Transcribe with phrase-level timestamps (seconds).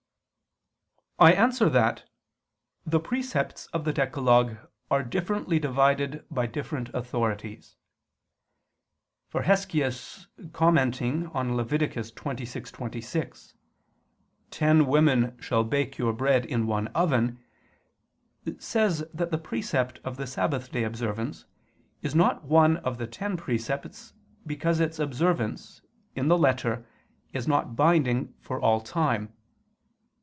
[1.19, 2.09] I answer that,
[2.83, 4.57] The precepts of the decalogue
[4.89, 7.75] are differently divided by different authorities.
[9.27, 11.67] For Hesychius commenting on Lev.
[11.69, 13.53] 26:26,
[14.49, 17.37] "Ten women shall bake your bread in one oven,"
[18.57, 21.45] says that the precept of the Sabbath day observance
[22.01, 24.13] is not one of the ten precepts,
[24.47, 25.83] because its observance,
[26.15, 26.83] in the letter,
[27.31, 29.31] is not binding for all time.